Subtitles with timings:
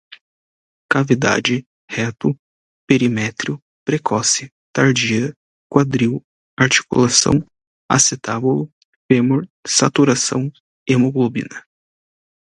[0.91, 2.35] cavidade, reto,
[2.89, 5.31] perimétrio, precoce, tardia,
[5.71, 6.25] quadril,
[6.59, 7.33] articulação,
[7.87, 8.67] acetábulo,
[9.07, 10.51] fêmur, saturação,
[10.89, 11.63] hemoglobina